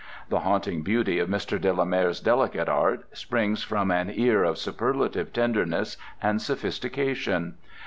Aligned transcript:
The 0.29 0.39
haunting 0.39 0.81
beauty 0.81 1.19
of 1.19 1.29
Mr. 1.29 1.61
de 1.61 1.71
la 1.71 1.85
Mare's 1.85 2.19
delicate 2.19 2.67
art 2.67 3.05
springs 3.15 3.61
from 3.61 3.91
an 3.91 4.09
ear 4.11 4.43
of 4.43 4.57
superlative 4.57 5.31
tenderness 5.31 5.95
and 6.23 6.41
sophistication. 6.41 7.53